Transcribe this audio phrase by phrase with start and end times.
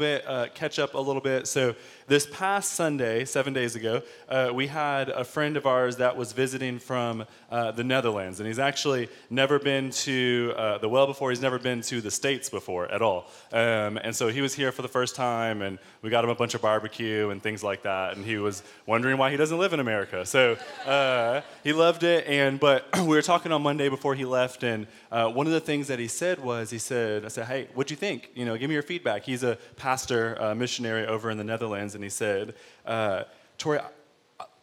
[0.00, 1.46] bit, uh, catch up a little bit.
[1.46, 1.74] So,
[2.08, 6.32] this past Sunday, seven days ago, uh, we had a friend of ours that was
[6.32, 8.40] visiting from uh, the Netherlands.
[8.40, 12.10] And he's actually never been to uh, the well before, he's never been to the
[12.10, 13.28] States before at all.
[13.52, 16.34] Um, and so he was here for the first time, and we got him a
[16.34, 18.16] bunch of barbecue and things like that.
[18.16, 20.26] And he was wondering why he doesn't live in America.
[20.26, 20.56] So
[20.86, 22.26] uh, he loved it.
[22.26, 25.60] And But we were talking on Monday before he left, and uh, one of the
[25.60, 28.30] things that he said was, he said, I said, hey, what'd you think?
[28.34, 29.22] You know, give me your feedback.
[29.22, 29.89] He's a pastor,
[30.40, 32.54] uh, missionary over in the Netherlands and he said,
[32.86, 33.24] uh,
[33.58, 33.80] Tori,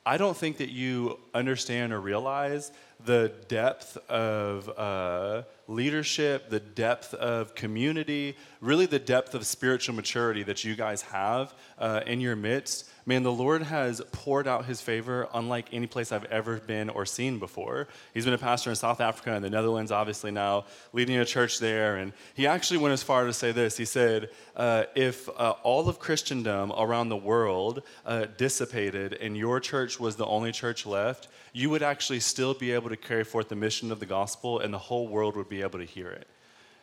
[0.06, 2.72] I don't think that you understand or realize
[3.06, 10.44] the depth of uh, leadership, the depth of community, really the depth of spiritual maturity
[10.44, 14.82] that you guys have uh, in your midst man, the Lord has poured out his
[14.82, 17.88] favor unlike any place I've ever been or seen before.
[18.14, 21.60] He's been a pastor in South Africa and the Netherlands, obviously, now, leading a church
[21.60, 21.96] there.
[21.96, 25.88] And he actually went as far to say this He said, uh, If uh, all
[25.88, 31.30] of Christendom around the world uh, dissipated and your church was the only church left,
[31.54, 34.74] you would actually still be able to carry forth the mission of the gospel and
[34.74, 36.28] the whole world would be able to hear it.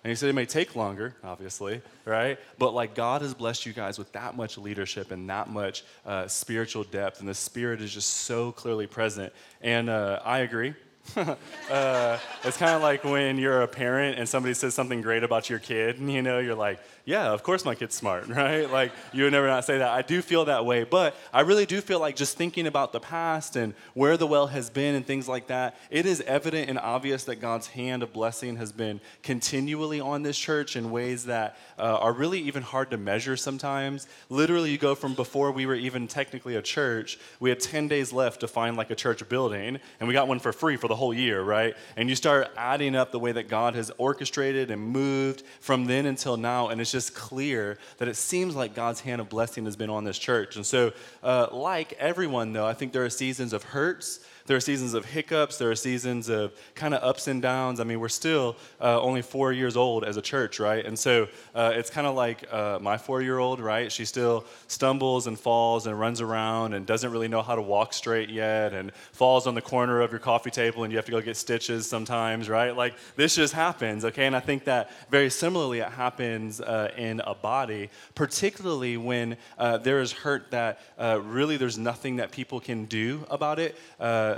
[0.05, 2.39] And he said it may take longer, obviously, right?
[2.59, 6.29] But like God has blessed you guys with that much leadership and that much uh,
[6.29, 9.33] spiritual depth, and the Spirit is just so clearly present.
[9.63, 10.75] And uh, I agree.
[11.17, 15.49] uh, it's kind of like when you're a parent and somebody says something great about
[15.49, 18.71] your kid, and you know, you're like, yeah, of course my kid's smart, right?
[18.71, 19.89] Like, you would never not say that.
[19.89, 23.01] I do feel that way, but I really do feel like just thinking about the
[23.01, 26.79] past and where the well has been and things like that, it is evident and
[26.79, 31.59] obvious that God's hand of blessing has been continually on this church in ways that
[31.79, 34.07] uh, are really even hard to measure sometimes.
[34.31, 38.13] Literally, you go from before we were even technically a church, we had 10 days
[38.13, 40.97] left to find like a church building, and we got one for free for the
[40.97, 41.77] whole year, right?
[41.97, 46.07] And you start adding up the way that God has orchestrated and moved from then
[46.07, 49.75] until now, and it's just clear that it seems like God's hand of blessing has
[49.75, 50.55] been on this church.
[50.55, 50.93] And so,
[51.25, 55.07] uh, like everyone, though, I think there are seasons of hurts there are seasons of
[55.07, 57.81] hiccups, there are seasons of kind of ups and downs.
[57.81, 60.85] I mean, we're still uh, only four years old as a church, right?
[60.85, 63.91] And so uh, it's kind of like uh, my four year old, right?
[63.91, 67.95] She still stumbles and falls and runs around and doesn't really know how to walk
[67.95, 71.13] straight yet and falls on the corner of your coffee table and you have to
[71.13, 72.77] go get stitches sometimes, right?
[72.77, 74.27] Like this just happens, okay?
[74.27, 79.79] And I think that very similarly it happens uh, in a body, particularly when uh,
[79.79, 83.75] there is hurt that uh, really there's nothing that people can do about it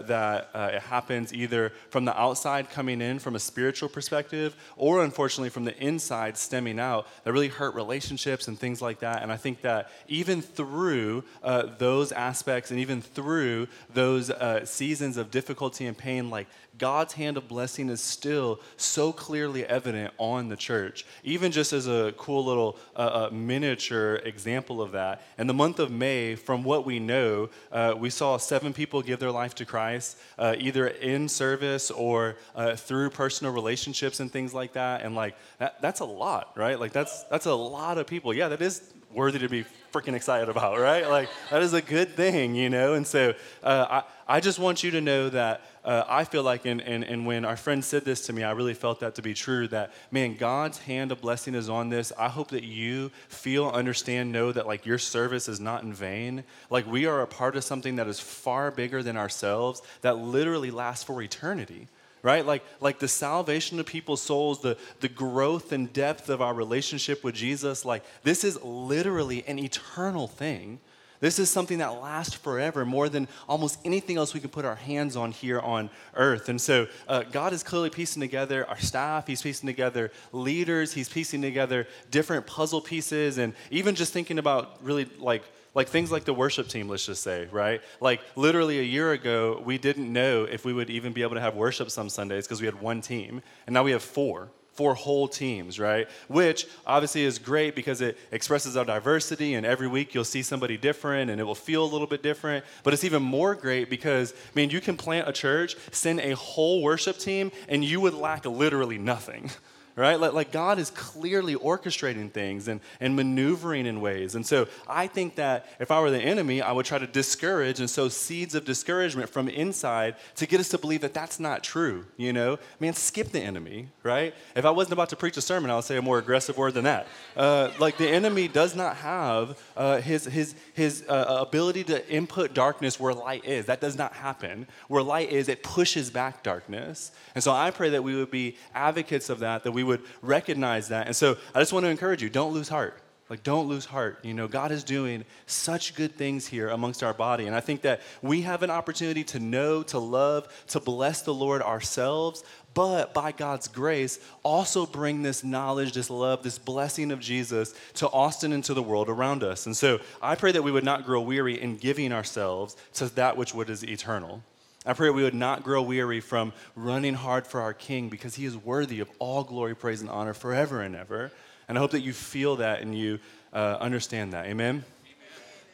[0.03, 5.03] that uh, it happens either from the outside coming in from a spiritual perspective, or
[5.05, 9.23] unfortunately from the inside stemming out that really hurt relationships and things like that.
[9.23, 15.17] And I think that even through uh, those aspects and even through those uh, seasons
[15.17, 16.47] of difficulty and pain, like
[16.79, 21.07] God's hand of blessing is still so clearly evident on the church.
[21.25, 25.79] Even just as a cool little uh, uh, miniature example of that, in the month
[25.79, 29.65] of May, from what we know, uh, we saw seven people give their life to
[29.65, 35.03] Christ, uh, either in service or uh, through personal relationships and things like that.
[35.03, 36.79] And like that, that's a lot, right?
[36.79, 38.35] Like that's that's a lot of people.
[38.35, 41.09] Yeah, that is worthy to be freaking excited about, right?
[41.09, 42.95] Like that is a good thing, you know.
[42.95, 46.67] And so uh, I I just want you to know that uh, I feel like,
[46.67, 49.23] and, and, and when our friend said this to me, I really felt that to
[49.23, 52.13] be true that, man, God's hand of blessing is on this.
[52.19, 56.43] I hope that you feel, understand, know that, like, your service is not in vain.
[56.71, 60.73] Like, we are a part of something that is far bigger than ourselves, that literally
[60.73, 61.87] lasts for eternity
[62.27, 62.45] right?
[62.45, 67.23] Like like the salvation of people's souls the the growth and depth of our relationship
[67.23, 70.81] with jesus like this is literally an eternal thing.
[71.21, 74.75] This is something that lasts forever more than almost anything else we can put our
[74.75, 76.49] hands on here on earth.
[76.49, 81.09] And so uh, God is clearly piecing together our staff, He's piecing together leaders, He's
[81.09, 85.45] piecing together different puzzle pieces, and even just thinking about really like
[85.77, 89.63] like things like the worship team let's just say right like literally a year ago
[89.65, 92.61] we didn't know if we would even be able to have worship some sundays because
[92.61, 96.07] we had one team and now we have four four whole teams, right?
[96.29, 100.77] Which obviously is great because it expresses our diversity, and every week you'll see somebody
[100.77, 102.65] different and it will feel a little bit different.
[102.85, 106.37] But it's even more great because, I mean, you can plant a church, send a
[106.37, 109.51] whole worship team, and you would lack literally nothing.
[109.97, 110.21] right?
[110.21, 114.35] Like, like, God is clearly orchestrating things and, and maneuvering in ways.
[114.35, 117.81] And so I think that if I were the enemy, I would try to discourage
[117.81, 121.65] and sow seeds of discouragement from inside to get us to believe that that's not
[121.65, 122.59] true, you know?
[122.79, 124.35] Man, skip the enemy, right?
[124.55, 126.75] If I wasn't about to preach a sermon, I would say a more aggressive word
[126.75, 127.07] than that.
[127.35, 132.55] Uh, like the enemy does not have uh, his, his, his uh, ability to input
[132.55, 133.67] darkness where light is.
[133.67, 134.67] That does not happen.
[134.89, 137.13] Where light is, it pushes back darkness.
[137.35, 140.89] And so I pray that we would be advocates of that, that we would recognize
[140.89, 141.07] that.
[141.07, 144.21] And so I just want to encourage you don't lose heart Like, don't lose heart.
[144.23, 147.47] You know, God is doing such good things here amongst our body.
[147.47, 151.35] And I think that we have an opportunity to know, to love, to bless the
[151.35, 157.19] Lord ourselves, but by God's grace, also bring this knowledge, this love, this blessing of
[157.19, 159.67] Jesus to Austin and to the world around us.
[159.67, 163.37] And so I pray that we would not grow weary in giving ourselves to that
[163.37, 164.43] which would is eternal.
[164.85, 168.45] I pray we would not grow weary from running hard for our King because he
[168.45, 171.33] is worthy of all glory, praise, and honor forever and ever.
[171.69, 173.19] And I hope that you feel that and you
[173.53, 174.47] uh, understand that.
[174.47, 174.85] Amen?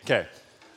[0.04, 0.26] Okay.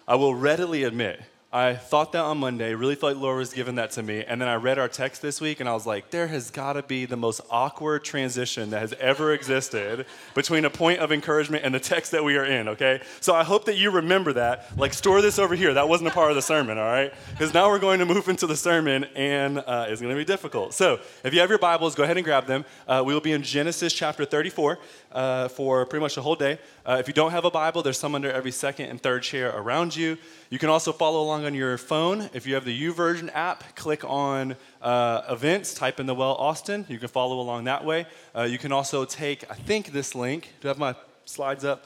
[0.07, 1.21] I will readily admit
[1.55, 4.25] I thought that on Monday, really felt like Laura was giving that to me.
[4.25, 6.73] And then I read our text this week and I was like, there has got
[6.73, 11.63] to be the most awkward transition that has ever existed between a point of encouragement
[11.63, 13.01] and the text that we are in, okay?
[13.21, 14.77] So I hope that you remember that.
[14.77, 15.73] Like, store this over here.
[15.73, 17.13] That wasn't a part of the sermon, all right?
[17.31, 20.25] Because now we're going to move into the sermon and uh, it's going to be
[20.25, 20.73] difficult.
[20.73, 22.65] So if you have your Bibles, go ahead and grab them.
[22.85, 24.77] Uh, we will be in Genesis chapter 34
[25.15, 26.59] uh, for pretty much the whole day.
[26.85, 29.49] Uh, if you don't have a Bible, there's some under every second and third chair
[29.55, 30.17] around you.
[30.49, 32.29] You can also follow along on your phone.
[32.33, 36.85] If you have the YouVersion app, click on uh, events, type in the Well Austin.
[36.89, 38.05] You can follow along that way.
[38.35, 40.53] Uh, you can also take, I think, this link.
[40.59, 41.85] Do I have my slides up?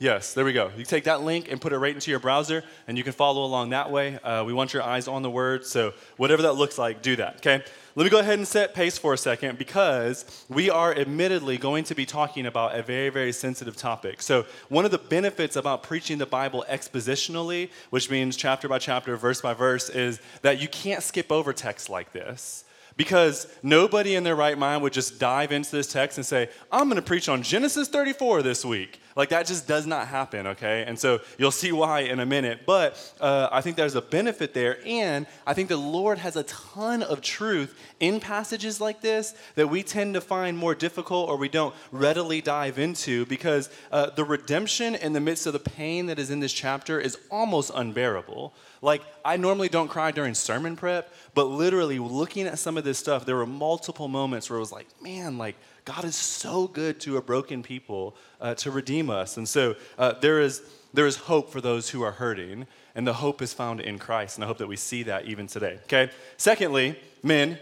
[0.00, 0.70] Yes, there we go.
[0.78, 3.44] You take that link and put it right into your browser, and you can follow
[3.44, 4.18] along that way.
[4.20, 7.36] Uh, we want your eyes on the word, so whatever that looks like, do that,
[7.36, 7.62] okay?
[7.94, 11.84] Let me go ahead and set pace for a second because we are admittedly going
[11.84, 14.22] to be talking about a very, very sensitive topic.
[14.22, 19.14] So, one of the benefits about preaching the Bible expositionally, which means chapter by chapter,
[19.18, 22.64] verse by verse, is that you can't skip over texts like this.
[22.96, 26.84] Because nobody in their right mind would just dive into this text and say, I'm
[26.84, 29.00] going to preach on Genesis 34 this week.
[29.16, 30.84] Like that just does not happen, okay?
[30.86, 32.60] And so you'll see why in a minute.
[32.66, 34.78] But uh, I think there's a benefit there.
[34.86, 39.68] And I think the Lord has a ton of truth in passages like this that
[39.68, 44.24] we tend to find more difficult or we don't readily dive into because uh, the
[44.24, 48.54] redemption in the midst of the pain that is in this chapter is almost unbearable.
[48.82, 52.98] Like, I normally don't cry during sermon prep, but literally looking at some of this
[52.98, 57.00] stuff, there were multiple moments where it was like, man, like, God is so good
[57.00, 59.36] to a broken people uh, to redeem us.
[59.36, 60.62] And so uh, there, is,
[60.92, 64.36] there is hope for those who are hurting, and the hope is found in Christ.
[64.36, 65.78] And I hope that we see that even today.
[65.84, 66.10] Okay?
[66.36, 67.58] Secondly, men,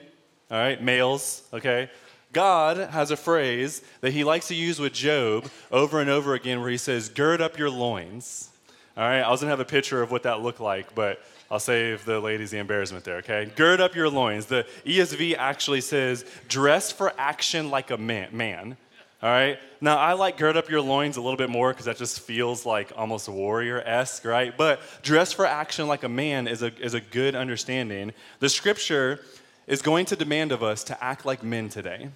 [0.50, 1.90] all right, males, okay?
[2.32, 6.60] God has a phrase that he likes to use with Job over and over again
[6.60, 8.50] where he says, Gird up your loins.
[8.96, 11.58] All right, I was gonna have a picture of what that looked like, but I'll
[11.58, 13.50] save the ladies the embarrassment there, okay?
[13.56, 14.46] Gird up your loins.
[14.46, 18.28] The ESV actually says, dress for action like a man.
[18.32, 18.76] man.
[19.22, 19.58] All right?
[19.80, 22.66] Now, I like gird up your loins a little bit more because that just feels
[22.66, 24.56] like almost warrior esque, right?
[24.56, 28.12] But dress for action like a man is a, is a good understanding.
[28.40, 29.20] The scripture
[29.66, 32.10] is going to demand of us to act like men today.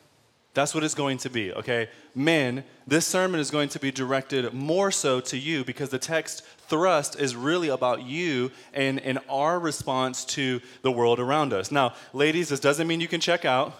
[0.54, 1.88] That's what it's going to be, okay?
[2.14, 6.44] Men, this sermon is going to be directed more so to you because the text
[6.68, 11.72] thrust is really about you and, and our response to the world around us.
[11.72, 13.74] Now, ladies, this doesn't mean you can check out.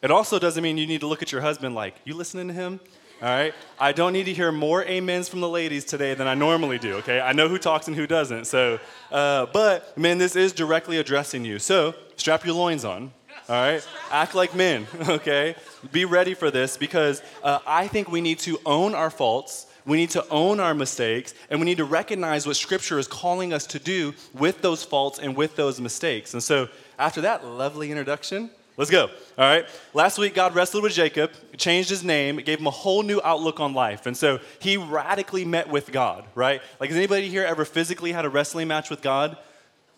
[0.00, 2.54] It also doesn't mean you need to look at your husband like, you listening to
[2.54, 2.78] him?
[3.20, 3.52] All right?
[3.80, 6.96] I don't need to hear more amens from the ladies today than I normally do,
[6.96, 7.18] okay?
[7.18, 8.44] I know who talks and who doesn't.
[8.44, 8.78] So,
[9.10, 11.58] uh, but, men, this is directly addressing you.
[11.58, 13.12] So, strap your loins on
[13.48, 13.88] all right?
[14.10, 15.54] Act like men, okay?
[15.92, 19.66] Be ready for this because uh, I think we need to own our faults.
[19.84, 23.52] We need to own our mistakes, and we need to recognize what Scripture is calling
[23.52, 26.34] us to do with those faults and with those mistakes.
[26.34, 29.04] And so, after that lovely introduction, let's go.
[29.04, 29.64] All right.
[29.94, 33.60] Last week, God wrestled with Jacob, changed his name, gave him a whole new outlook
[33.60, 34.06] on life.
[34.06, 36.60] And so, he radically met with God, right?
[36.80, 39.36] Like, has anybody here ever physically had a wrestling match with God?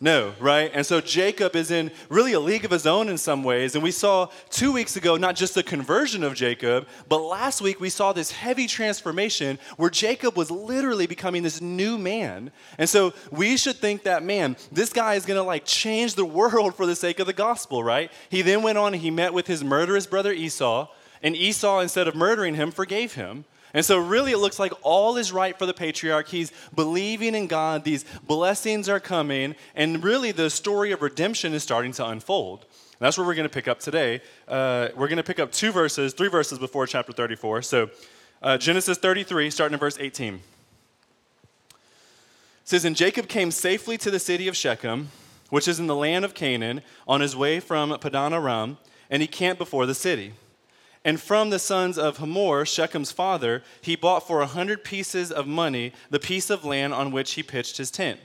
[0.01, 0.71] No, right?
[0.73, 3.75] And so Jacob is in really a league of his own in some ways.
[3.75, 7.81] And we saw two weeks ago not just the conversion of Jacob, but last week
[7.81, 12.51] we saw this heavy transformation where Jacob was literally becoming this new man.
[12.77, 16.25] And so we should think that, man, this guy is going to like change the
[16.39, 18.09] world for the sake of the gospel, right?
[18.29, 20.87] He then went on and he met with his murderous brother Esau.
[21.21, 23.43] And Esau, instead of murdering him, forgave him.
[23.73, 26.27] And so, really, it looks like all is right for the patriarch.
[26.27, 31.61] He's believing in God, these blessings are coming, and really the story of redemption is
[31.61, 32.61] starting to unfold.
[32.61, 34.21] And that's where we're going to pick up today.
[34.47, 37.61] Uh, we're going to pick up two verses, three verses before chapter 34.
[37.61, 37.89] So,
[38.41, 40.35] uh, Genesis 33, starting in verse 18.
[40.35, 40.41] It
[42.63, 45.09] says, And Jacob came safely to the city of Shechem,
[45.49, 48.77] which is in the land of Canaan, on his way from Padan Aram,
[49.09, 50.33] and he camped before the city.
[51.05, 55.47] And from the sons of Hamor, Shechem's father, he bought for a hundred pieces of
[55.47, 58.19] money the piece of land on which he pitched his tent.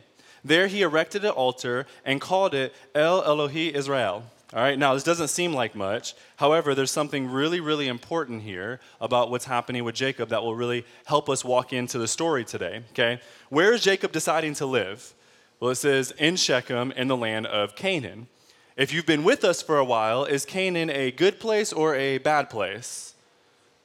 [0.44, 4.24] There he erected an altar and called it El Elohi Israel.
[4.52, 6.14] All right, now this doesn't seem like much.
[6.36, 10.84] However, there's something really, really important here about what's happening with Jacob that will really
[11.06, 12.82] help us walk into the story today.
[12.90, 15.14] Okay, where is Jacob deciding to live?
[15.58, 18.28] Well, it says in Shechem in the land of Canaan.
[18.76, 22.18] If you've been with us for a while, is Canaan a good place or a
[22.18, 23.14] bad place?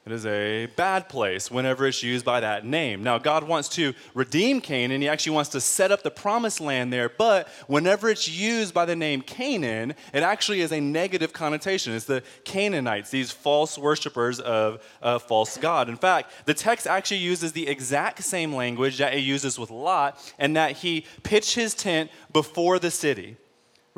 [0.04, 3.04] It is a bad place whenever it's used by that name.
[3.04, 5.00] Now, God wants to redeem Canaan.
[5.00, 7.08] He actually wants to set up the promised land there.
[7.08, 11.92] But whenever it's used by the name Canaan, it actually is a negative connotation.
[11.92, 15.88] It's the Canaanites, these false worshippers of a false God.
[15.88, 20.18] In fact, the text actually uses the exact same language that it uses with Lot,
[20.36, 23.36] and that he pitched his tent before the city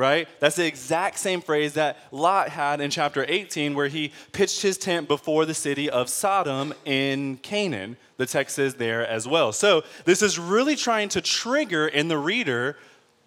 [0.02, 0.26] right?
[0.40, 4.76] That's the exact same phrase that Lot had in chapter 18, where he pitched his
[4.76, 7.96] tent before the city of Sodom in Canaan.
[8.16, 9.52] The text is there as well.
[9.52, 12.76] So this is really trying to trigger in the reader,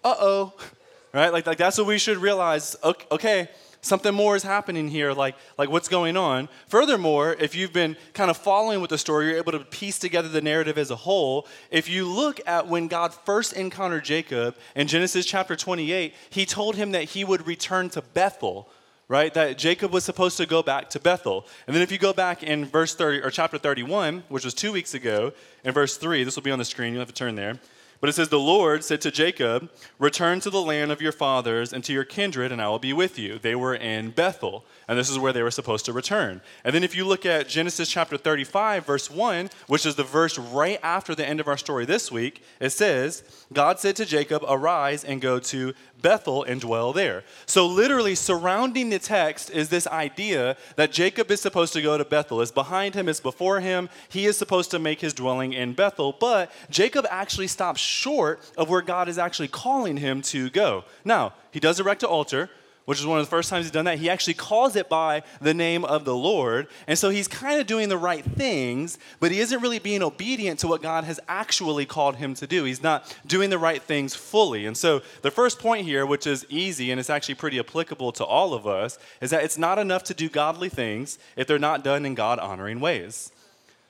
[0.04, 0.52] uh oh,
[1.14, 1.32] right?
[1.32, 2.76] Like, like that's what we should realize.
[2.84, 3.48] Okay,
[3.86, 6.48] something more is happening here, like, like what's going on.
[6.68, 10.28] Furthermore, if you've been kind of following with the story, you're able to piece together
[10.28, 11.46] the narrative as a whole.
[11.70, 16.76] If you look at when God first encountered Jacob in Genesis chapter 28, he told
[16.76, 18.68] him that he would return to Bethel
[19.08, 19.32] right?
[19.34, 21.46] That Jacob was supposed to go back to Bethel.
[21.66, 24.72] And then if you go back in verse 30 or chapter 31, which was 2
[24.72, 25.32] weeks ago,
[25.64, 27.58] in verse 3, this will be on the screen, you'll have to turn there.
[28.00, 31.72] But it says, The Lord said to Jacob, Return to the land of your fathers
[31.72, 33.38] and to your kindred, and I will be with you.
[33.38, 36.40] They were in Bethel, and this is where they were supposed to return.
[36.64, 40.38] And then if you look at Genesis chapter 35, verse 1, which is the verse
[40.38, 43.22] right after the end of our story this week, it says,
[43.52, 45.72] God said to Jacob, Arise and go to
[46.02, 47.24] Bethel and dwell there.
[47.46, 52.04] So, literally, surrounding the text is this idea that Jacob is supposed to go to
[52.04, 52.40] Bethel.
[52.40, 53.88] It's behind him, it's before him.
[54.08, 56.12] He is supposed to make his dwelling in Bethel.
[56.12, 60.84] But Jacob actually stops short of where God is actually calling him to go.
[61.04, 62.50] Now, he does erect an altar
[62.86, 63.98] which is one of the first times he's done that.
[63.98, 66.68] He actually calls it by the name of the Lord.
[66.86, 70.60] And so he's kind of doing the right things, but he isn't really being obedient
[70.60, 72.64] to what God has actually called him to do.
[72.64, 74.66] He's not doing the right things fully.
[74.66, 78.24] And so the first point here, which is easy and it's actually pretty applicable to
[78.24, 81.82] all of us, is that it's not enough to do godly things if they're not
[81.82, 83.32] done in God honoring ways.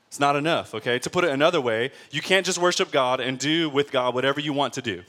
[0.08, 0.98] It's not enough, okay?
[1.00, 4.40] To put it another way, you can't just worship God and do with God whatever
[4.40, 5.02] you want to do,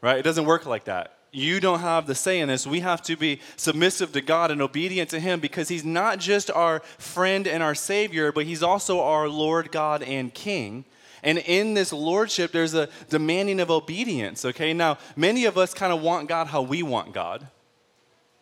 [0.00, 0.18] right?
[0.18, 2.66] It doesn't work like that you don't have the say in this.
[2.66, 6.50] We have to be submissive to God and obedient to Him because He's not just
[6.50, 10.84] our friend and our Savior, but He's also our Lord, God, and King.
[11.24, 14.72] And in this lordship, there's a demanding of obedience, okay?
[14.72, 17.48] Now, many of us kind of want God how we want God,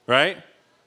[0.06, 0.36] right?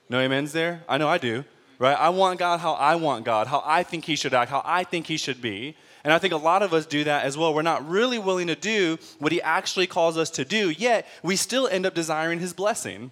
[0.07, 0.83] No amens there?
[0.88, 1.43] I know I do,
[1.79, 1.98] right?
[1.98, 4.84] I want God how I want God, how I think He should act, how I
[4.84, 5.75] think He should be.
[6.05, 7.51] And I think a lot of us do that as well.
[7.51, 11.36] We're not really willing to do what he actually calls us to do, yet we
[11.36, 13.12] still end up desiring his blessing.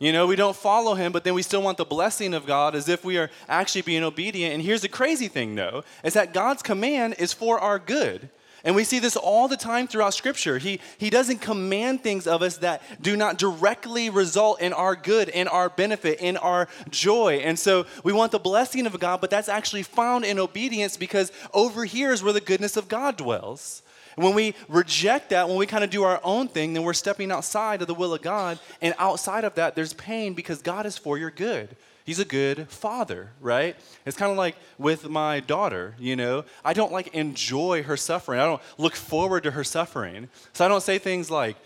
[0.00, 2.74] You know, we don't follow him, but then we still want the blessing of God
[2.74, 4.54] as if we are actually being obedient.
[4.54, 8.28] And here's the crazy thing, though, is that God's command is for our good.
[8.64, 10.58] And we see this all the time throughout Scripture.
[10.58, 15.28] He, he doesn't command things of us that do not directly result in our good,
[15.28, 17.40] in our benefit, in our joy.
[17.44, 21.32] And so we want the blessing of God, but that's actually found in obedience because
[21.54, 23.82] over here is where the goodness of God dwells.
[24.16, 27.30] When we reject that, when we kind of do our own thing, then we're stepping
[27.30, 28.58] outside of the will of God.
[28.82, 31.76] And outside of that, there's pain because God is for your good.
[32.04, 33.76] He's a good father, right?
[34.06, 36.44] It's kind of like with my daughter, you know.
[36.64, 38.40] I don't like enjoy her suffering.
[38.40, 40.28] I don't look forward to her suffering.
[40.52, 41.56] So I don't say things like,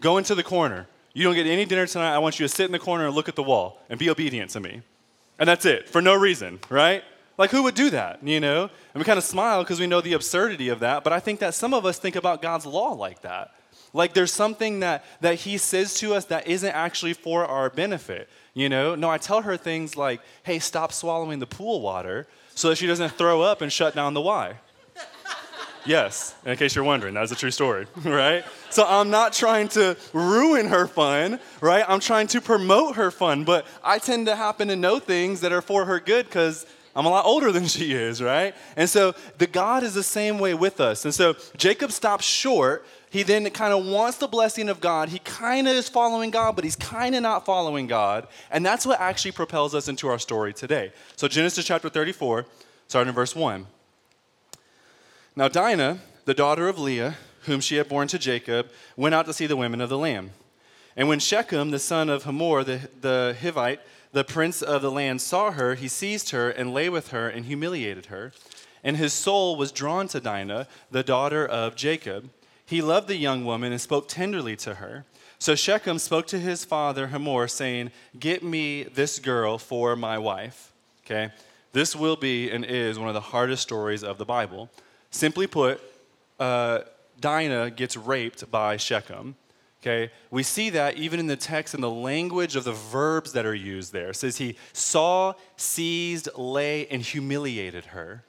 [0.00, 0.86] go into the corner.
[1.14, 2.14] You don't get any dinner tonight.
[2.14, 4.10] I want you to sit in the corner and look at the wall and be
[4.10, 4.82] obedient to me.
[5.38, 7.02] And that's it, for no reason, right?
[7.38, 8.62] Like, who would do that, you know?
[8.62, 11.38] And we kind of smile because we know the absurdity of that, but I think
[11.40, 13.54] that some of us think about God's law like that.
[13.92, 18.28] Like, there's something that, that He says to us that isn't actually for our benefit.
[18.58, 22.70] You know, no, I tell her things like, hey, stop swallowing the pool water so
[22.70, 24.56] that she doesn't throw up and shut down the Y.
[25.86, 28.44] yes, in case you're wondering, that is a true story, right?
[28.70, 31.84] So I'm not trying to ruin her fun, right?
[31.86, 35.52] I'm trying to promote her fun, but I tend to happen to know things that
[35.52, 38.56] are for her good because I'm a lot older than she is, right?
[38.76, 41.04] And so the God is the same way with us.
[41.04, 45.08] And so Jacob stops short he then kind of wants the blessing of God.
[45.08, 48.26] He kind of is following God, but he's kind of not following God.
[48.50, 50.92] And that's what actually propels us into our story today.
[51.16, 52.44] So, Genesis chapter 34,
[52.86, 53.66] starting in verse 1.
[55.36, 59.32] Now, Dinah, the daughter of Leah, whom she had borne to Jacob, went out to
[59.32, 60.30] see the women of the land.
[60.96, 63.78] And when Shechem, the son of Hamor, the, the Hivite,
[64.12, 67.46] the prince of the land, saw her, he seized her and lay with her and
[67.46, 68.32] humiliated her.
[68.82, 72.30] And his soul was drawn to Dinah, the daughter of Jacob.
[72.68, 75.06] He loved the young woman and spoke tenderly to her.
[75.38, 80.74] So Shechem spoke to his father Hamor, saying, Get me this girl for my wife.
[81.06, 81.32] Okay?
[81.72, 84.68] This will be and is one of the hardest stories of the Bible.
[85.10, 85.80] Simply put,
[86.38, 86.80] uh,
[87.18, 89.36] Dinah gets raped by Shechem.
[89.80, 93.46] Okay, we see that even in the text and the language of the verbs that
[93.46, 94.10] are used there.
[94.10, 98.24] It says he saw, seized, lay, and humiliated her.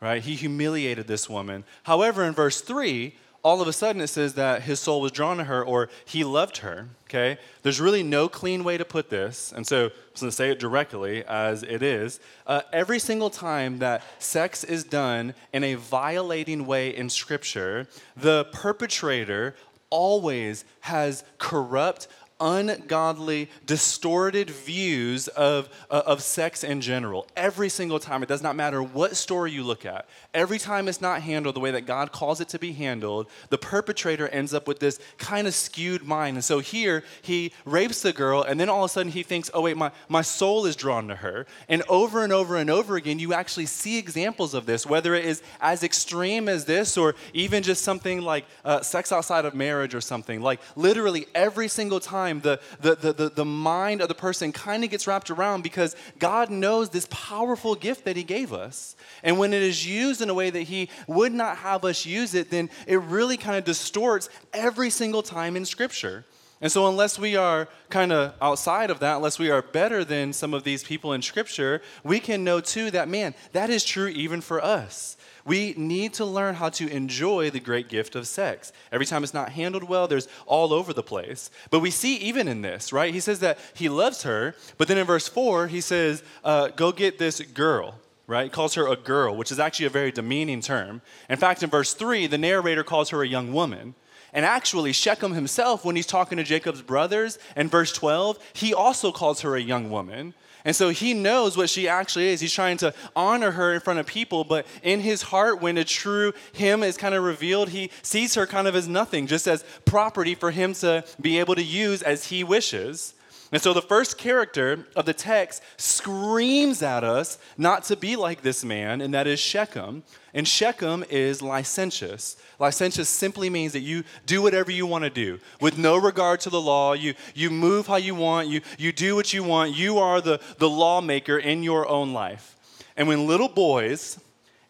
[0.00, 0.22] Right?
[0.22, 1.64] He humiliated this woman.
[1.82, 5.36] However, in verse 3, all of a sudden it says that his soul was drawn
[5.38, 6.88] to her or he loved her.
[7.08, 7.38] Okay?
[7.62, 9.52] There's really no clean way to put this.
[9.52, 12.20] And so I'm going to say it directly as it is.
[12.46, 18.46] Uh, every single time that sex is done in a violating way in Scripture, the
[18.52, 19.56] perpetrator
[19.90, 22.08] always has corrupt,
[22.42, 27.26] ungodly, distorted views of, uh, of sex in general.
[27.36, 28.22] Every single time.
[28.22, 30.06] It does not matter what story you look at.
[30.34, 33.58] Every time it's not handled the way that God calls it to be handled, the
[33.58, 36.36] perpetrator ends up with this kind of skewed mind.
[36.36, 39.50] And so here, he rapes the girl, and then all of a sudden he thinks,
[39.54, 41.46] oh, wait, my, my soul is drawn to her.
[41.68, 45.24] And over and over and over again, you actually see examples of this, whether it
[45.24, 49.94] is as extreme as this or even just something like uh, sex outside of marriage
[49.94, 50.40] or something.
[50.40, 54.52] Like literally every single time time, the, the, the, the, the mind of the person
[54.52, 58.96] kind of gets wrapped around because God knows this powerful gift that He gave us.
[59.22, 62.34] And when it is used in a way that He would not have us use
[62.34, 66.24] it, then it really kind of distorts every single time in Scripture.
[66.60, 70.32] And so, unless we are kind of outside of that, unless we are better than
[70.32, 74.06] some of these people in Scripture, we can know too that, man, that is true
[74.06, 75.16] even for us.
[75.44, 78.72] We need to learn how to enjoy the great gift of sex.
[78.90, 81.50] Every time it's not handled well, there's all over the place.
[81.70, 83.12] But we see even in this, right?
[83.12, 86.92] He says that he loves her, but then in verse 4, he says, uh, Go
[86.92, 88.44] get this girl right?
[88.44, 91.02] He calls her a girl, which is actually a very demeaning term.
[91.28, 93.94] In fact, in verse 3, the narrator calls her a young woman.
[94.32, 99.12] And actually, Shechem himself, when he's talking to Jacob's brothers in verse 12, he also
[99.12, 100.32] calls her a young woman.
[100.64, 102.40] And so he knows what she actually is.
[102.40, 105.84] He's trying to honor her in front of people, but in his heart, when a
[105.84, 109.64] true him is kind of revealed, he sees her kind of as nothing, just as
[109.84, 113.14] property for him to be able to use as he wishes.
[113.52, 118.40] And so the first character of the text screams at us not to be like
[118.40, 120.04] this man, and that is Shechem.
[120.32, 122.40] And Shechem is licentious.
[122.58, 126.50] Licentious simply means that you do whatever you want to do with no regard to
[126.50, 126.94] the law.
[126.94, 129.76] You, you move how you want, you, you do what you want.
[129.76, 132.56] You are the, the lawmaker in your own life.
[132.96, 134.18] And when little boys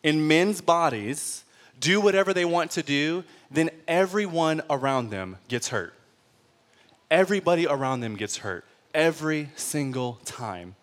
[0.02, 1.44] in men's bodies
[1.78, 5.94] do whatever they want to do, then everyone around them gets hurt.
[7.12, 8.64] Everybody around them gets hurt
[8.94, 10.74] every single time.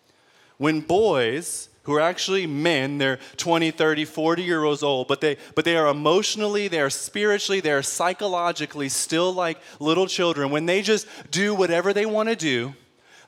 [0.57, 5.65] When boys who are actually men, they're 20, 30, 40 years old, but they, but
[5.65, 10.51] they are emotionally, they are spiritually, they are psychologically still like little children.
[10.51, 12.75] When they just do whatever they want to do,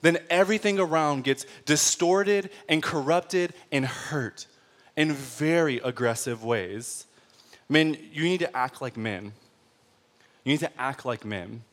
[0.02, 4.48] then everything around gets distorted and corrupted and hurt
[4.96, 7.06] in very aggressive ways.
[7.70, 9.34] Men, you need to act like men.
[10.44, 11.64] You need to act like men.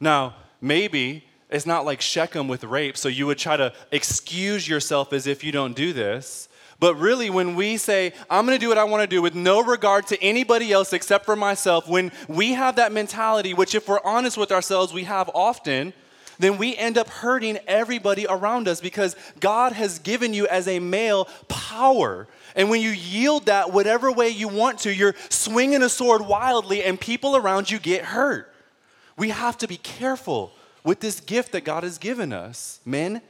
[0.00, 5.12] Now, maybe it's not like Shechem with rape, so you would try to excuse yourself
[5.12, 6.48] as if you don't do this.
[6.78, 10.06] But really, when we say, I'm gonna do what I wanna do with no regard
[10.08, 14.38] to anybody else except for myself, when we have that mentality, which if we're honest
[14.38, 15.92] with ourselves, we have often,
[16.38, 20.78] then we end up hurting everybody around us because God has given you as a
[20.78, 22.26] male power.
[22.56, 26.82] And when you yield that whatever way you want to, you're swinging a sword wildly
[26.82, 28.50] and people around you get hurt.
[29.18, 30.52] We have to be careful
[30.84, 33.22] with this gift that God has given us, men.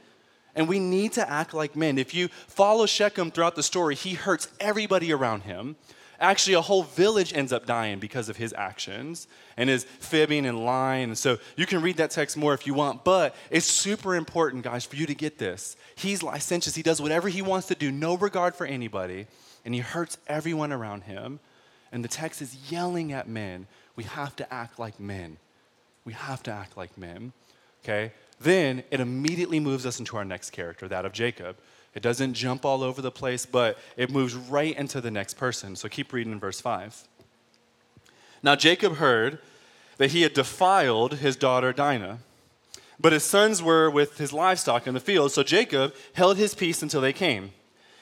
[0.53, 1.97] And we need to act like men.
[1.97, 5.77] If you follow Shechem throughout the story, he hurts everybody around him.
[6.19, 10.63] Actually, a whole village ends up dying because of his actions and his fibbing and
[10.63, 11.05] lying.
[11.05, 14.63] And so you can read that text more if you want, but it's super important,
[14.63, 15.75] guys, for you to get this.
[15.95, 16.75] He's licentious.
[16.75, 19.25] He does whatever he wants to do, no regard for anybody,
[19.65, 21.39] and he hurts everyone around him.
[21.91, 23.65] And the text is yelling at men.
[23.95, 25.37] We have to act like men.
[26.05, 27.33] We have to act like men
[27.83, 28.13] okay?
[28.39, 31.57] Then it immediately moves us into our next character, that of Jacob.
[31.93, 35.75] It doesn't jump all over the place, but it moves right into the next person.
[35.75, 37.07] So keep reading in verse 5.
[38.41, 39.39] Now Jacob heard
[39.97, 42.19] that he had defiled his daughter Dinah,
[42.99, 46.81] but his sons were with his livestock in the field, so Jacob held his peace
[46.81, 47.51] until they came.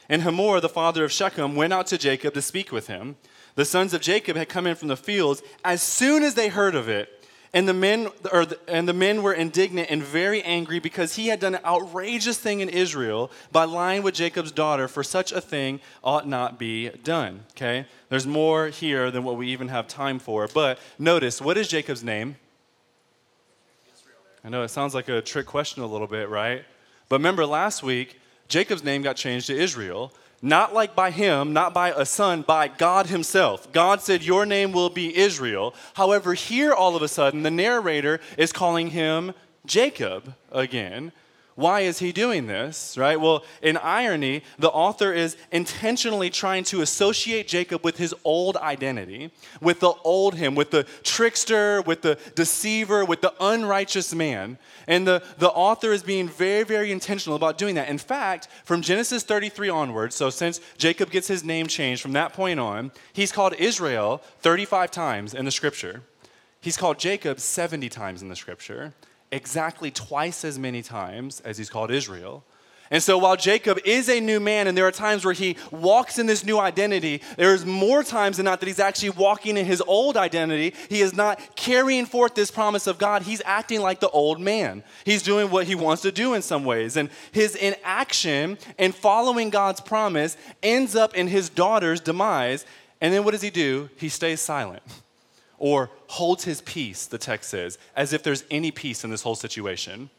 [0.08, 3.16] And Hamor, the father of Shechem, went out to Jacob to speak with him.
[3.56, 5.42] The sons of Jacob had come in from the fields.
[5.64, 7.19] As soon as they heard of it,
[7.54, 11.28] and the men, or the, and the men were indignant and very angry because he
[11.28, 14.88] had done an outrageous thing in Israel by lying with Jacob's daughter.
[14.88, 17.46] For such a thing ought not be done.
[17.52, 20.48] Okay, there's more here than what we even have time for.
[20.48, 22.36] But notice, what is Jacob's name?
[24.44, 26.64] I know it sounds like a trick question a little bit, right?
[27.10, 30.14] But remember last week, Jacob's name got changed to Israel.
[30.42, 33.72] Not like by him, not by a son, by God himself.
[33.72, 35.74] God said, Your name will be Israel.
[35.96, 39.34] However, here all of a sudden, the narrator is calling him
[39.66, 41.12] Jacob again.
[41.60, 43.20] Why is he doing this, right?
[43.20, 49.30] Well, in irony, the author is intentionally trying to associate Jacob with his old identity,
[49.60, 54.58] with the old him, with the trickster, with the deceiver, with the unrighteous man.
[54.88, 57.90] And the, the author is being very, very intentional about doing that.
[57.90, 62.32] In fact, from Genesis 33 onwards, so since Jacob gets his name changed from that
[62.32, 66.04] point on, he's called Israel 35 times in the scripture.
[66.62, 68.94] He's called Jacob 70 times in the scripture
[69.32, 72.44] exactly twice as many times as he's called Israel.
[72.92, 76.18] And so while Jacob is a new man, and there are times where he walks
[76.18, 79.82] in this new identity, there's more times than not that he's actually walking in his
[79.82, 80.74] old identity.
[80.90, 83.22] He is not carrying forth this promise of God.
[83.22, 84.84] He's acting like the old man.
[85.06, 86.98] He's doing what he wants to do in some ways.
[86.98, 92.66] And his inaction and following God's promise ends up in his daughter's demise.
[93.02, 93.90] And then what does he do?
[93.98, 94.82] He stays silent
[95.60, 99.36] or holds his peace, the text says, as if there's any peace in this whole
[99.36, 100.10] situation.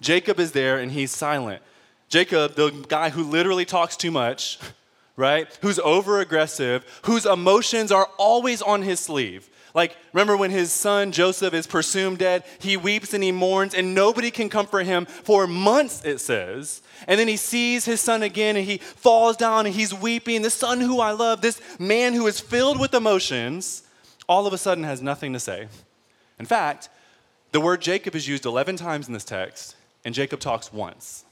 [0.00, 1.62] Jacob is there and he's silent.
[2.08, 4.58] Jacob, the guy who literally talks too much,
[5.16, 5.46] right?
[5.62, 9.48] Who's over aggressive, whose emotions are always on his sleeve.
[9.74, 12.42] Like, remember when his son Joseph is presumed dead?
[12.58, 16.82] He weeps and he mourns, and nobody can comfort him for months, it says.
[17.06, 20.42] And then he sees his son again, and he falls down and he's weeping.
[20.42, 23.84] The son who I love, this man who is filled with emotions,
[24.30, 25.66] all of a sudden has nothing to say.
[26.38, 26.88] In fact,
[27.50, 31.24] the word Jacob is used 11 times in this text, and Jacob talks once.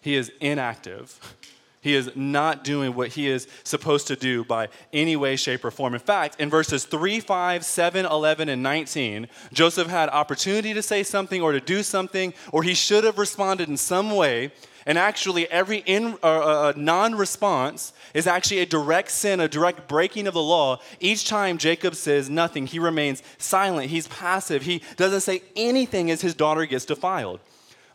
[0.00, 1.36] He is inactive.
[1.80, 5.72] He is not doing what he is supposed to do by any way, shape, or
[5.72, 5.94] form.
[5.94, 11.02] In fact, in verses 3, 5, 7, 11, and 19, Joseph had opportunity to say
[11.02, 14.52] something or to do something, or he should have responded in some way,
[14.86, 19.88] and actually, every in, uh, uh, non response is actually a direct sin, a direct
[19.88, 20.78] breaking of the law.
[21.00, 26.20] Each time Jacob says nothing, he remains silent, he's passive, he doesn't say anything as
[26.20, 27.40] his daughter gets defiled.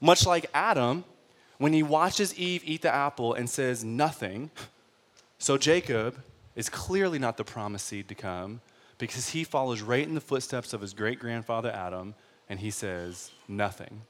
[0.01, 1.05] Much like Adam,
[1.59, 4.51] when he watches Eve eat the apple and says nothing,
[5.37, 6.21] so Jacob
[6.57, 8.59] is clearly not the promised seed to come
[8.97, 12.15] because he follows right in the footsteps of his great grandfather Adam
[12.49, 14.01] and he says nothing.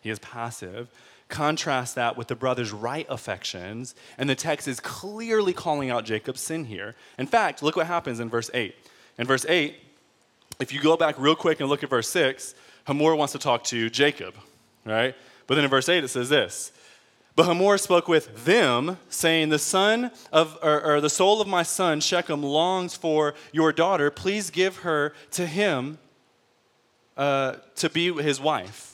[0.00, 0.88] He is passive.
[1.30, 6.40] Contrast that with the brother's right affections, and the text is clearly calling out Jacob's
[6.40, 6.96] sin here.
[7.18, 8.74] In fact, look what happens in verse 8.
[9.16, 9.76] In verse 8,
[10.58, 12.54] if you go back real quick and look at verse 6,
[12.86, 14.34] Hamor wants to talk to Jacob,
[14.84, 15.14] right?
[15.46, 16.72] But then in verse 8 it says this
[17.36, 21.62] But Hamor spoke with them, saying, The son of, or, or the soul of my
[21.62, 24.10] son Shechem longs for your daughter.
[24.10, 25.98] Please give her to him
[27.16, 28.89] uh, to be his wife.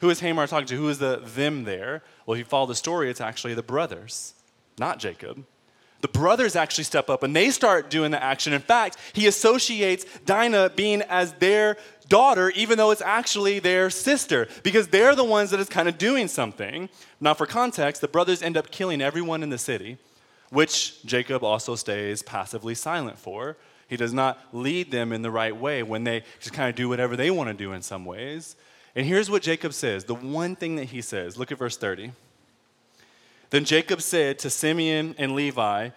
[0.00, 0.76] Who is Hamor talking to?
[0.76, 2.02] Who is the them there?
[2.24, 4.34] Well, if you follow the story, it's actually the brothers,
[4.78, 5.44] not Jacob.
[6.00, 8.52] The brothers actually step up and they start doing the action.
[8.52, 11.76] In fact, he associates Dinah being as their
[12.08, 15.98] daughter, even though it's actually their sister, because they're the ones that is kind of
[15.98, 16.88] doing something.
[17.20, 19.98] Now, for context, the brothers end up killing everyone in the city,
[20.50, 23.56] which Jacob also stays passively silent for.
[23.88, 26.88] He does not lead them in the right way when they just kind of do
[26.88, 28.54] whatever they want to do in some ways.
[28.98, 31.36] And here's what Jacob says the one thing that he says.
[31.36, 32.10] Look at verse 30.
[33.50, 35.90] Then Jacob said to Simeon and Levi,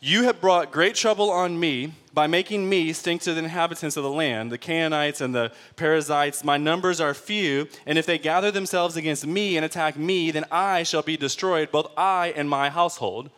[0.00, 4.02] You have brought great trouble on me by making me stink to the inhabitants of
[4.02, 6.42] the land, the Canaanites and the Perizzites.
[6.42, 10.44] My numbers are few, and if they gather themselves against me and attack me, then
[10.50, 13.30] I shall be destroyed, both I and my household.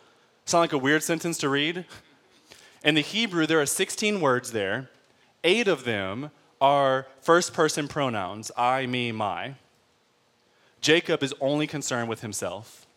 [0.45, 1.85] Sound like a weird sentence to read?
[2.83, 4.89] In the Hebrew, there are 16 words there.
[5.43, 6.31] Eight of them
[6.63, 9.55] are first person pronouns I, me, my.
[10.79, 12.87] Jacob is only concerned with himself.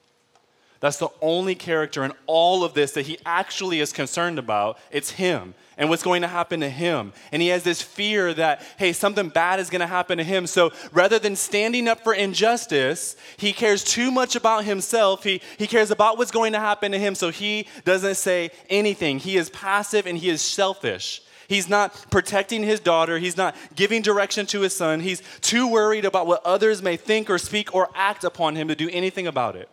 [0.79, 4.79] That's the only character in all of this that he actually is concerned about.
[4.93, 7.13] It's him and what's going to happen to him.
[7.33, 10.47] And he has this fear that, hey, something bad is going to happen to him.
[10.47, 15.25] So rather than standing up for injustice, he cares too much about himself.
[15.25, 17.17] He, he cares about what's going to happen to him.
[17.17, 19.19] So he doesn't say anything.
[19.19, 21.23] He is passive and he is selfish.
[21.49, 23.19] He's not protecting his daughter.
[23.19, 25.01] He's not giving direction to his son.
[25.01, 28.75] He's too worried about what others may think or speak or act upon him to
[28.75, 29.69] do anything about it.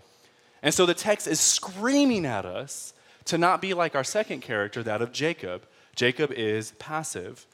[0.61, 2.93] And so the text is screaming at us
[3.25, 5.65] to not be like our second character, that of Jacob.
[5.95, 7.45] Jacob is passive.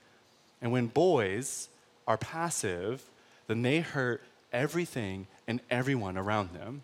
[0.62, 1.70] And when boys
[2.08, 3.10] are passive,
[3.48, 6.84] then they hurt everything and everyone around them.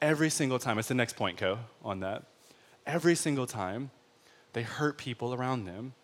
[0.00, 0.78] Every single time.
[0.78, 2.24] It's the next point, Co, on that.
[2.86, 3.90] Every single time
[4.52, 5.94] they hurt people around them.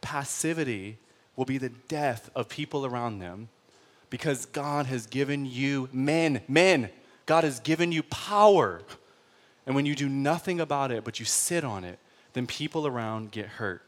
[0.00, 0.98] Passivity
[1.36, 3.48] will be the death of people around them.
[4.10, 6.90] Because God has given you, men, men,
[7.24, 8.82] God has given you power.
[9.66, 11.98] And when you do nothing about it, but you sit on it,
[12.34, 13.82] then people around get hurt.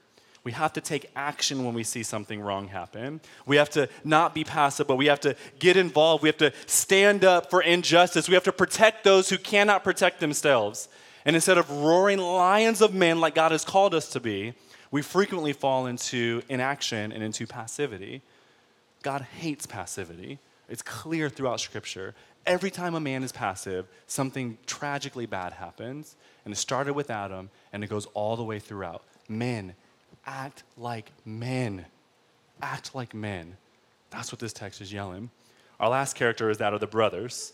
[0.44, 3.22] We have to take action when we see something wrong happen.
[3.46, 6.22] We have to not be passive, but we have to get involved.
[6.22, 8.28] We have to stand up for injustice.
[8.28, 10.88] We have to protect those who cannot protect themselves.
[11.24, 14.54] And instead of roaring lions of men like God has called us to be,
[14.90, 18.22] we frequently fall into inaction and into passivity.
[19.02, 20.38] God hates passivity.
[20.68, 22.14] It's clear throughout Scripture.
[22.46, 26.16] Every time a man is passive, something tragically bad happens.
[26.44, 29.02] And it started with Adam, and it goes all the way throughout.
[29.28, 29.74] Men,
[30.26, 31.86] act like men.
[32.62, 33.56] Act like men.
[34.10, 35.30] That's what this text is yelling.
[35.80, 37.52] Our last character is that of the brothers.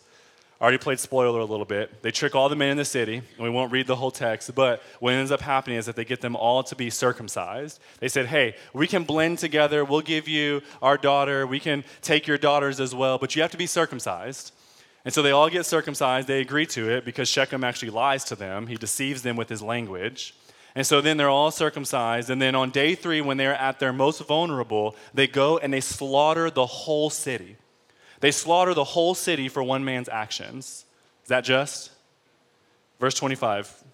[0.61, 2.03] Already played spoiler a little bit.
[2.03, 4.55] They trick all the men in the city, and we won't read the whole text,
[4.55, 7.81] but what ends up happening is that they get them all to be circumcised.
[7.99, 9.87] They said, Hey, we can blend together.
[9.87, 11.46] We'll give you our daughter.
[11.46, 14.53] We can take your daughters as well, but you have to be circumcised.
[15.03, 16.29] And so they all get circumcised.
[16.29, 18.66] They agree to it because Shechem actually lies to them.
[18.66, 20.35] He deceives them with his language.
[20.75, 22.29] And so then they're all circumcised.
[22.29, 25.81] And then on day three, when they're at their most vulnerable, they go and they
[25.81, 27.57] slaughter the whole city.
[28.20, 30.85] They slaughter the whole city for one man's actions.
[31.22, 31.90] Is that just?
[32.98, 33.85] Verse 25.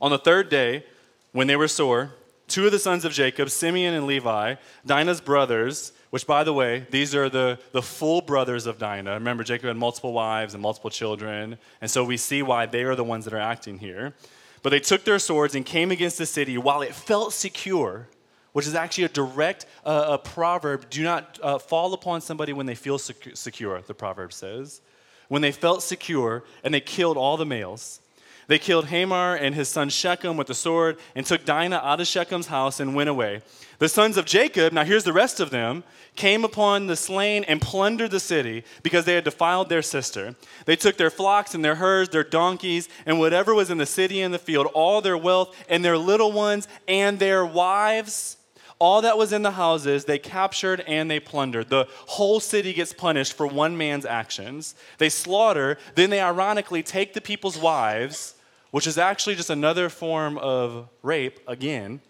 [0.00, 0.84] On the third day,
[1.32, 2.12] when they were sore,
[2.46, 4.54] two of the sons of Jacob, Simeon and Levi,
[4.86, 9.14] Dinah's brothers, which by the way, these are the, the full brothers of Dinah.
[9.14, 11.58] Remember, Jacob had multiple wives and multiple children.
[11.80, 14.14] And so we see why they are the ones that are acting here.
[14.62, 18.08] But they took their swords and came against the city while it felt secure,
[18.54, 20.88] which is actually a direct uh, a proverb.
[20.88, 24.80] Do not uh, fall upon somebody when they feel secure, the proverb says.
[25.28, 28.00] When they felt secure, and they killed all the males.
[28.46, 32.06] They killed Hamor and his son Shechem with the sword and took Dinah out of
[32.06, 33.40] Shechem's house and went away.
[33.78, 35.82] The sons of Jacob, now here's the rest of them,
[36.14, 40.36] came upon the slain and plundered the city because they had defiled their sister.
[40.64, 44.20] They took their flocks and their herds, their donkeys, and whatever was in the city
[44.20, 48.36] and the field, all their wealth and their little ones and their wives.
[48.78, 51.68] All that was in the houses, they captured and they plundered.
[51.68, 54.74] The whole city gets punished for one man's actions.
[54.98, 58.34] They slaughter, then they ironically take the people's wives,
[58.72, 62.00] which is actually just another form of rape again,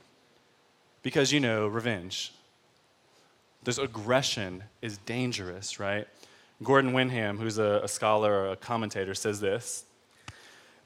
[1.02, 2.32] because you know, revenge.
[3.62, 6.06] This aggression is dangerous, right?
[6.62, 9.84] Gordon Wenham, who's a, a scholar or a commentator, says this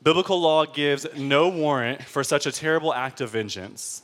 [0.03, 4.03] Biblical law gives no warrant for such a terrible act of vengeance.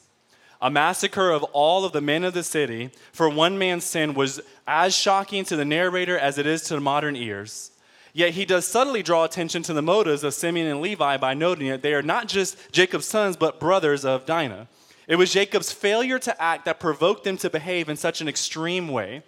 [0.61, 4.41] A massacre of all of the men of the city for one man's sin was
[4.67, 7.71] as shocking to the narrator as it is to modern ears.
[8.13, 11.69] Yet he does subtly draw attention to the motives of Simeon and Levi by noting
[11.69, 14.69] that they are not just Jacob's sons, but brothers of Dinah.
[15.09, 18.89] It was Jacob's failure to act that provoked them to behave in such an extreme
[18.89, 19.23] way.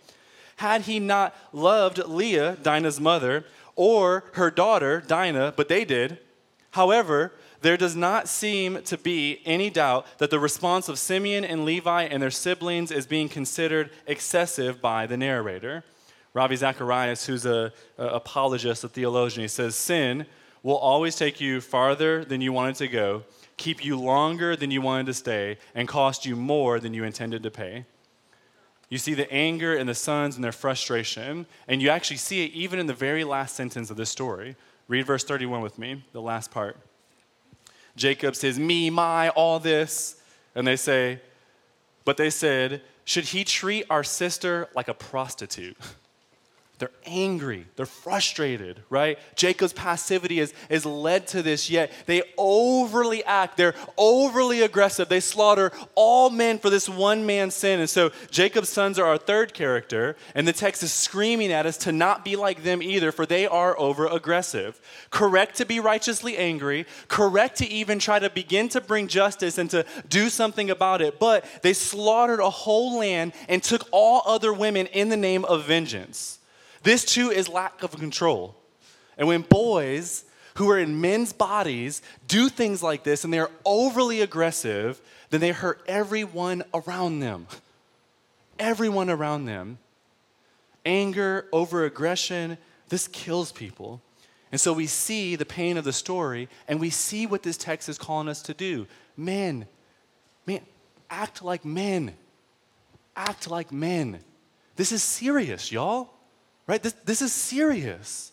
[0.57, 6.19] Had he not loved Leah, Dinah's mother, or her daughter, Dinah, but they did.
[6.77, 11.65] However, there does not seem to be any doubt that the response of Simeon and
[11.65, 15.85] Levi and their siblings is being considered excessive by the narrator.
[16.35, 20.27] Ravi Zacharias, who's a, apologist, a theologian, he says, Sin
[20.63, 23.23] will always take you farther than you wanted to go
[23.57, 27.43] keep you longer than you wanted to stay, and cost you more than you intended
[27.43, 27.87] to pay.
[28.89, 32.53] You see the anger in the sons and their frustration, and you actually see it
[32.53, 34.57] even in the very last sentence of this story.
[34.89, 36.77] Read verse 31 with me, the last part.
[37.97, 40.21] Jacob says, Me, my, all this.
[40.55, 41.21] And they say,
[42.05, 45.77] But they said, Should he treat our sister like a prostitute?
[46.79, 47.67] They're angry.
[47.77, 49.19] They're frustrated, right?
[49.35, 53.57] Jacob's passivity has, has led to this, yet they overly act.
[53.57, 55.09] They're overly aggressive.
[55.09, 57.81] They slaughter all men for this one man's sin.
[57.81, 61.79] And so Jacob's sons are our third character, and the text is screaming at us
[61.79, 64.79] to not be like them either, for they are over aggressive.
[65.09, 69.71] Correct to be righteously angry, correct to even try to begin to bring justice and
[69.71, 74.53] to do something about it, but they slaughtered a whole land and took all other
[74.53, 76.36] women in the name of vengeance.
[76.87, 78.55] This too is lack of control.
[79.19, 84.21] And when boys who are in men's bodies do things like this and they're overly
[84.21, 87.49] aggressive, then they hurt everyone around them.
[88.61, 89.79] Everyone around them.
[90.85, 92.57] Anger, over aggression,
[92.89, 94.01] this kills people.
[94.53, 97.89] And so we see the pain of the story and we see what this text
[97.89, 98.87] is calling us to do.
[99.17, 99.67] Men,
[100.47, 100.61] man,
[101.11, 102.15] act like men.
[103.17, 104.21] Act like men.
[104.77, 106.11] This is serious, y'all
[106.67, 106.83] right?
[106.83, 108.33] This, this is serious.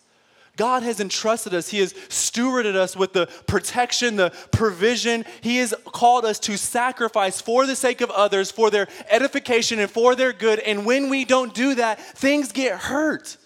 [0.56, 1.68] God has entrusted us.
[1.68, 5.24] He has stewarded us with the protection, the provision.
[5.40, 9.90] He has called us to sacrifice for the sake of others, for their edification and
[9.90, 10.60] for their good.
[10.60, 13.36] And when we don't do that, things get hurt.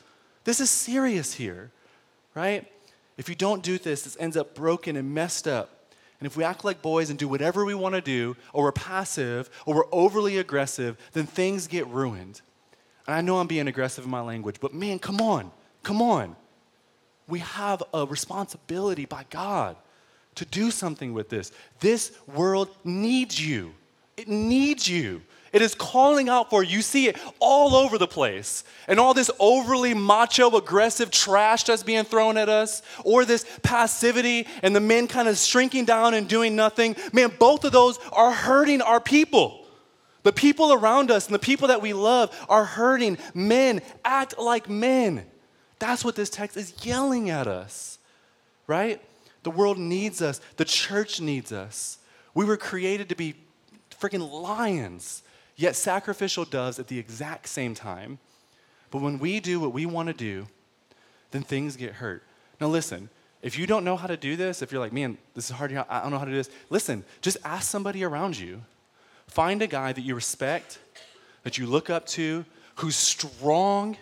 [0.44, 1.70] This is serious here,
[2.34, 2.70] right?
[3.16, 5.92] If you don't do this, this ends up broken and messed up.
[6.20, 8.72] And if we act like boys and do whatever we want to do, or we're
[8.72, 12.42] passive, or we're overly aggressive, then things get ruined.
[13.08, 15.50] And I know I'm being aggressive in my language, but man, come on,
[15.82, 16.36] come on.
[17.26, 19.76] We have a responsibility by God
[20.34, 21.50] to do something with this.
[21.80, 23.72] This world needs you.
[24.18, 25.22] It needs you.
[25.54, 26.82] It is calling out for you.
[26.82, 28.62] see it all over the place.
[28.86, 34.46] And all this overly macho, aggressive trash that's being thrown at us, or this passivity
[34.62, 36.94] and the men kind of shrinking down and doing nothing.
[37.14, 39.64] Man, both of those are hurting our people.
[40.22, 43.18] The people around us and the people that we love are hurting.
[43.34, 45.24] Men act like men.
[45.78, 47.98] That's what this text is yelling at us,
[48.66, 49.00] right?
[49.44, 51.98] The world needs us, the church needs us.
[52.34, 53.34] We were created to be
[53.90, 55.22] freaking lions
[55.58, 58.18] yet sacrificial doves at the exact same time.
[58.90, 60.46] But when we do what we want to do,
[61.32, 62.22] then things get hurt.
[62.60, 63.10] Now, listen,
[63.42, 65.72] if you don't know how to do this, if you're like, man, this is hard,
[65.72, 68.62] I don't know how to do this, listen, just ask somebody around you.
[69.28, 70.78] Find a guy that you respect,
[71.44, 72.44] that you look up to,
[72.76, 73.96] who's strong,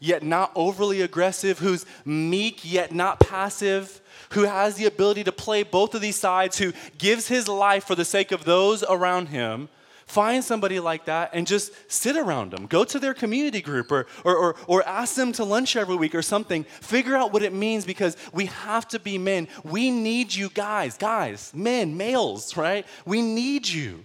[0.00, 5.62] yet not overly aggressive, who's meek, yet not passive, who has the ability to play
[5.62, 9.68] both of these sides, who gives his life for the sake of those around him
[10.08, 12.66] Find somebody like that and just sit around them.
[12.66, 16.14] Go to their community group or, or, or, or ask them to lunch every week
[16.14, 16.64] or something.
[16.64, 19.48] Figure out what it means because we have to be men.
[19.64, 22.86] We need you guys, guys, men, males, right?
[23.04, 24.02] We need you.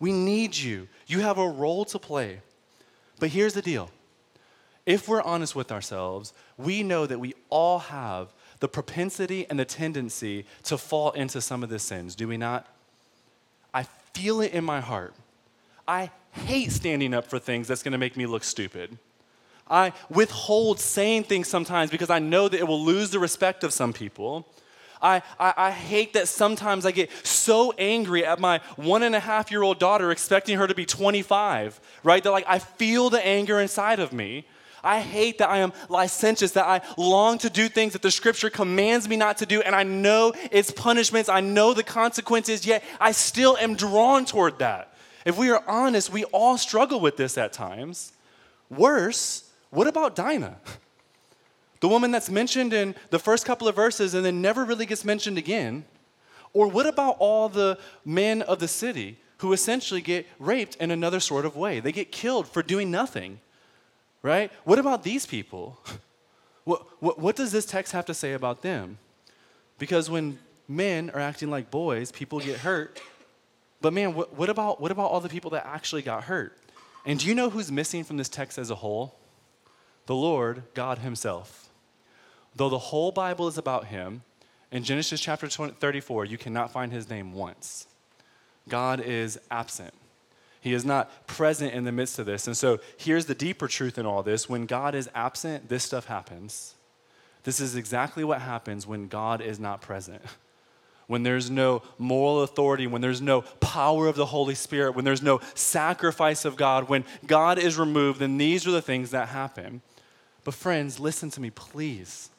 [0.00, 0.88] We need you.
[1.06, 2.40] You have a role to play.
[3.20, 3.90] But here's the deal
[4.86, 9.64] if we're honest with ourselves, we know that we all have the propensity and the
[9.64, 12.66] tendency to fall into some of the sins, do we not?
[13.72, 13.84] I
[14.14, 15.14] feel it in my heart
[15.90, 18.96] I hate standing up for things that's to make me look stupid.
[19.68, 23.72] I withhold saying things sometimes because I know that it will lose the respect of
[23.72, 24.46] some people.
[25.02, 29.20] I, I, I, hate that sometimes I get so angry at my one and a
[29.20, 32.22] half year old daughter expecting her to be 25, right?
[32.22, 34.46] That like I feel the anger inside of me.
[34.82, 38.50] I hate that I am licentious, that I long to do things that the scripture
[38.50, 42.82] commands me not to do, and I know its punishments, I know the consequences, yet
[42.98, 44.94] I still am drawn toward that.
[45.24, 48.12] If we are honest, we all struggle with this at times.
[48.70, 50.56] Worse, what about Dinah?
[51.80, 55.04] The woman that's mentioned in the first couple of verses and then never really gets
[55.04, 55.84] mentioned again.
[56.52, 61.20] Or what about all the men of the city who essentially get raped in another
[61.20, 61.80] sort of way?
[61.80, 63.40] They get killed for doing nothing,
[64.22, 64.52] right?
[64.64, 65.78] What about these people?
[66.64, 68.98] What, what, what does this text have to say about them?
[69.78, 70.38] Because when
[70.68, 73.00] men are acting like boys, people get hurt
[73.80, 76.56] but man, what, what, about, what about all the people that actually got hurt?
[77.06, 79.16] And do you know who's missing from this text as a whole?
[80.06, 81.69] The Lord, God Himself.
[82.56, 84.22] Though the whole Bible is about Him,
[84.70, 87.86] in Genesis chapter 20, 34, you cannot find His name once.
[88.68, 89.94] God is absent.
[90.60, 92.46] He is not present in the midst of this.
[92.46, 96.06] And so here's the deeper truth in all this when God is absent, this stuff
[96.06, 96.74] happens.
[97.44, 100.22] This is exactly what happens when God is not present.
[101.06, 105.22] when there's no moral authority, when there's no power of the Holy Spirit, when there's
[105.22, 109.82] no sacrifice of God, when God is removed, then these are the things that happen.
[110.44, 112.30] But, friends, listen to me, please.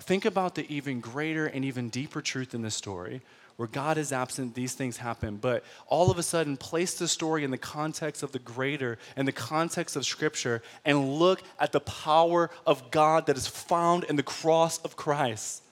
[0.00, 3.22] Think about the even greater and even deeper truth in this story
[3.56, 5.36] where God is absent, these things happen.
[5.36, 9.28] But all of a sudden, place the story in the context of the greater and
[9.28, 14.16] the context of Scripture and look at the power of God that is found in
[14.16, 15.62] the cross of Christ.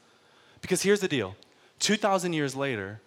[0.61, 1.35] Because here's the deal
[1.81, 3.01] 2,000 years later,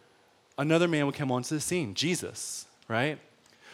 [0.58, 3.18] another man would come onto the scene Jesus, right?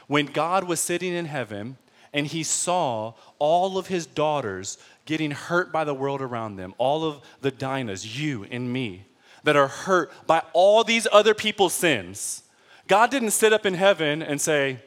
[0.08, 1.78] When God was sitting in heaven
[2.14, 7.04] and he saw all of his daughters getting hurt by the world around them, all
[7.04, 9.06] of the Dinahs, you and me,
[9.44, 12.44] that are hurt by all these other people's sins.
[12.88, 14.80] God didn't sit up in heaven and say,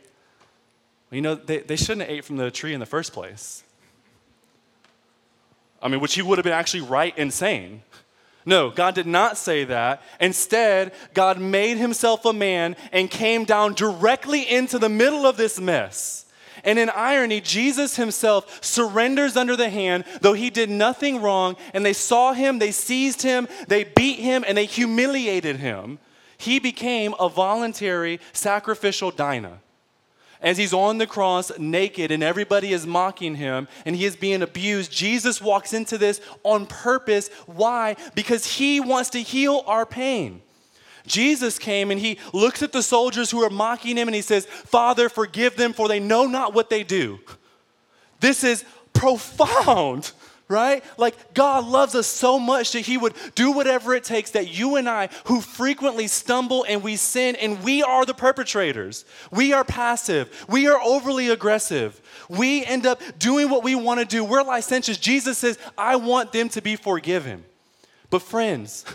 [1.10, 3.62] you know, they, they shouldn't have ate from the tree in the first place.
[5.80, 7.82] I mean, which he would have been actually right in saying.
[8.46, 10.02] No, God did not say that.
[10.20, 15.60] Instead, God made himself a man and came down directly into the middle of this
[15.60, 16.23] mess.
[16.64, 21.56] And in irony, Jesus himself surrenders under the hand, though he did nothing wrong.
[21.72, 25.98] And they saw him, they seized him, they beat him, and they humiliated him.
[26.38, 29.60] He became a voluntary sacrificial Dinah
[30.44, 34.42] as he's on the cross naked and everybody is mocking him and he is being
[34.42, 37.28] abused, Jesus walks into this on purpose.
[37.46, 37.96] Why?
[38.14, 40.42] Because he wants to heal our pain.
[41.06, 44.46] Jesus came and he looks at the soldiers who are mocking him and he says,
[44.46, 47.20] Father, forgive them, for they know not what they do.
[48.20, 50.12] This is profound,
[50.48, 50.82] right?
[50.96, 54.76] Like, God loves us so much that he would do whatever it takes that you
[54.76, 59.64] and I, who frequently stumble and we sin, and we are the perpetrators, we are
[59.64, 62.00] passive, we are overly aggressive.
[62.30, 64.24] We end up doing what we want to do.
[64.24, 64.98] We're licentious.
[64.98, 67.44] Jesus says, I want them to be forgiven.
[68.08, 68.86] But, friends,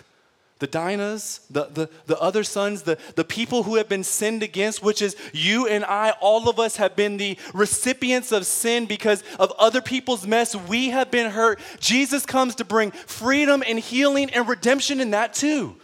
[0.60, 4.84] the Dinahs, the, the, the other sons, the, the people who have been sinned against,
[4.84, 9.24] which is you and I, all of us have been the recipients of sin because
[9.40, 10.56] of other people's mess.
[10.56, 11.60] We have been hurt.
[11.80, 15.78] Jesus comes to bring freedom and healing and redemption in that too.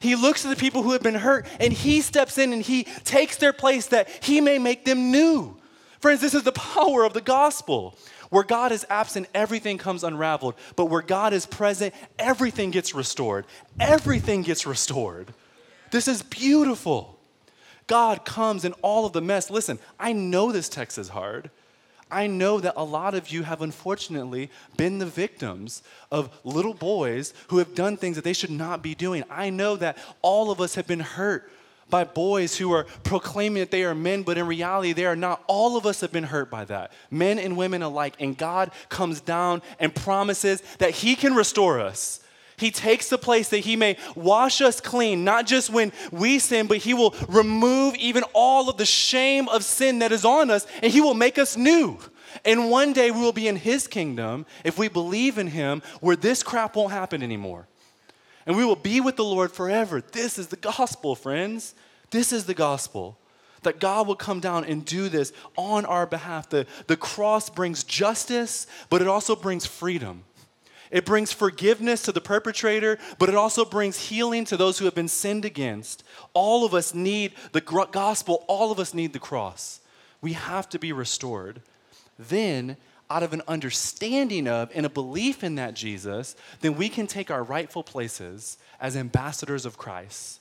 [0.00, 2.84] He looks at the people who have been hurt and he steps in and he
[3.04, 5.56] takes their place that he may make them new.
[6.04, 7.96] Friends, this is the power of the gospel.
[8.28, 10.54] Where God is absent, everything comes unraveled.
[10.76, 13.46] But where God is present, everything gets restored.
[13.80, 15.32] Everything gets restored.
[15.92, 17.18] This is beautiful.
[17.86, 19.48] God comes in all of the mess.
[19.48, 21.50] Listen, I know this text is hard.
[22.10, 27.32] I know that a lot of you have unfortunately been the victims of little boys
[27.48, 29.24] who have done things that they should not be doing.
[29.30, 31.50] I know that all of us have been hurt
[31.94, 35.44] by boys who are proclaiming that they are men, but in reality, they are not.
[35.46, 38.16] All of us have been hurt by that, men and women alike.
[38.18, 42.18] And God comes down and promises that He can restore us.
[42.56, 46.66] He takes the place that He may wash us clean, not just when we sin,
[46.66, 50.66] but He will remove even all of the shame of sin that is on us,
[50.82, 51.96] and He will make us new.
[52.44, 56.16] And one day we will be in His kingdom if we believe in Him, where
[56.16, 57.68] this crap won't happen anymore
[58.46, 60.00] and we will be with the Lord forever.
[60.00, 61.74] This is the gospel, friends.
[62.14, 63.18] This is the gospel.
[63.62, 66.48] That God will come down and do this on our behalf.
[66.48, 70.22] The, the cross brings justice, but it also brings freedom.
[70.92, 74.94] It brings forgiveness to the perpetrator, but it also brings healing to those who have
[74.94, 76.04] been sinned against.
[76.34, 79.80] All of us need the gospel, all of us need the cross.
[80.20, 81.62] We have to be restored.
[82.16, 82.76] Then
[83.10, 87.30] out of an understanding of and a belief in that Jesus, then we can take
[87.30, 90.38] our rightful places as ambassadors of Christ,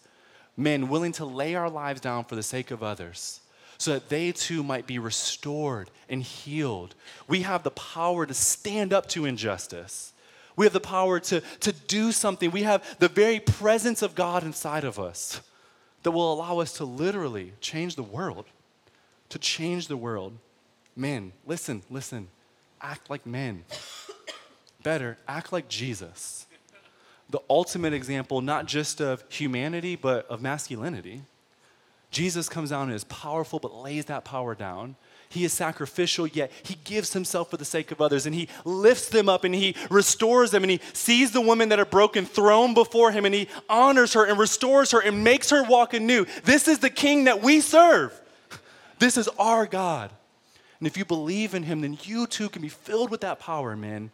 [0.55, 3.39] men willing to lay our lives down for the sake of others
[3.77, 6.95] so that they too might be restored and healed.
[7.27, 10.13] We have the power to stand up to injustice.
[10.55, 12.51] We have the power to, to do something.
[12.51, 15.41] We have the very presence of God inside of us
[16.03, 18.45] that will allow us to literally change the world.
[19.29, 20.37] To change the world.
[20.95, 22.27] Men, listen, listen
[22.83, 23.63] act like men.
[24.83, 26.42] Better, act like Jesus.
[27.33, 31.23] The ultimate example, not just of humanity, but of masculinity.
[32.11, 34.95] Jesus comes down and is powerful, but lays that power down.
[35.29, 39.09] He is sacrificial, yet he gives himself for the sake of others, and he lifts
[39.09, 42.75] them up and he restores them, and he sees the women that are broken thrown
[42.75, 46.27] before him, and he honors her and restores her and makes her walk anew.
[46.43, 48.13] This is the king that we serve.
[48.99, 50.11] This is our God.
[50.77, 53.75] And if you believe in him, then you too can be filled with that power,
[53.75, 54.11] men.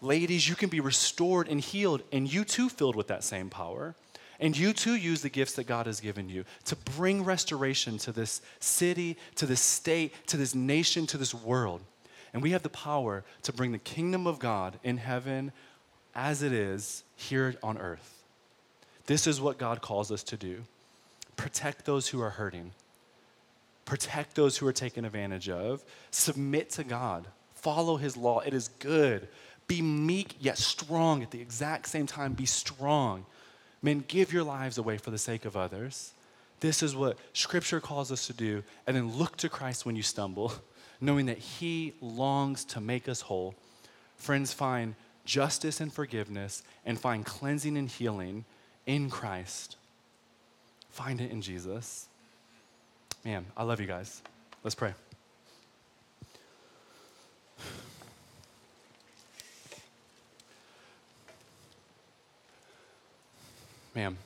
[0.00, 3.94] Ladies, you can be restored and healed, and you too filled with that same power.
[4.38, 8.12] And you too use the gifts that God has given you to bring restoration to
[8.12, 11.80] this city, to this state, to this nation, to this world.
[12.34, 15.52] And we have the power to bring the kingdom of God in heaven
[16.14, 18.24] as it is here on earth.
[19.06, 20.64] This is what God calls us to do
[21.36, 22.72] protect those who are hurting,
[23.84, 28.40] protect those who are taken advantage of, submit to God, follow His law.
[28.40, 29.28] It is good.
[29.66, 32.34] Be meek yet strong at the exact same time.
[32.34, 33.26] Be strong.
[33.82, 36.12] Men, give your lives away for the sake of others.
[36.60, 38.62] This is what Scripture calls us to do.
[38.86, 40.52] And then look to Christ when you stumble,
[41.00, 43.54] knowing that He longs to make us whole.
[44.16, 44.94] Friends, find
[45.24, 48.44] justice and forgiveness and find cleansing and healing
[48.86, 49.76] in Christ.
[50.90, 52.06] Find it in Jesus.
[53.24, 54.22] Man, I love you guys.
[54.62, 54.94] Let's pray.
[63.96, 64.16] Man.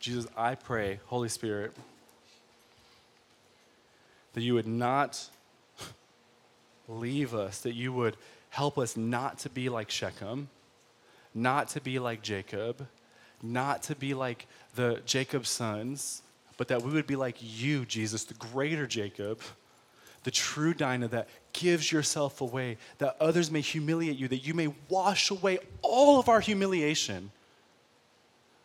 [0.00, 1.72] Jesus, I pray, Holy Spirit,
[4.32, 5.28] that you would not
[6.88, 8.16] leave us, that you would
[8.48, 10.48] help us not to be like Shechem
[11.34, 12.86] not to be like Jacob,
[13.42, 16.22] not to be like the Jacob's sons,
[16.56, 19.40] but that we would be like you, Jesus, the greater Jacob,
[20.24, 24.72] the true Dinah that gives yourself away, that others may humiliate you, that you may
[24.88, 27.30] wash away all of our humiliation.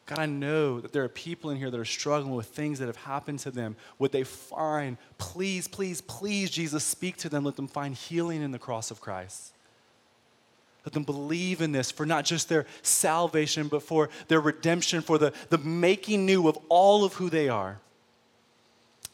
[0.06, 2.88] God, I know that there are people in here that are struggling with things that
[2.88, 3.78] have happened to them.
[4.00, 7.46] Would they find, please, please, please, Jesus, speak to them.
[7.46, 9.54] Let them find healing in the cross of Christ.
[10.86, 15.18] Let them believe in this for not just their salvation, but for their redemption, for
[15.18, 17.80] the, the making new of all of who they are.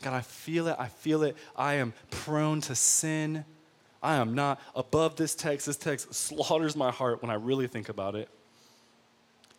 [0.02, 0.76] God, I feel it.
[0.80, 1.36] I feel it.
[1.56, 3.44] I am prone to sin.
[4.02, 5.66] I am not above this text.
[5.66, 8.30] This text slaughters my heart when I really think about it.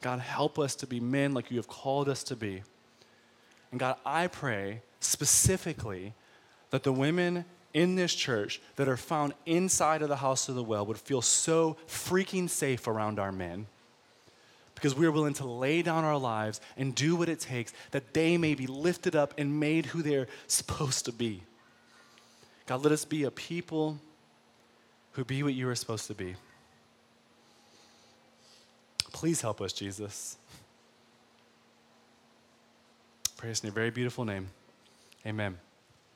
[0.00, 2.62] God, help us to be men like you have called us to be.
[3.70, 6.14] And God, I pray specifically
[6.70, 10.64] that the women in this church that are found inside of the house of the
[10.64, 13.66] well would feel so freaking safe around our men
[14.80, 18.14] because we are willing to lay down our lives and do what it takes that
[18.14, 21.42] they may be lifted up and made who they're supposed to be.
[22.64, 23.98] God, let us be a people
[25.12, 26.34] who be what you are supposed to be.
[29.12, 30.38] Please help us, Jesus.
[33.36, 34.48] Praise in your very beautiful name.
[35.26, 35.58] Amen.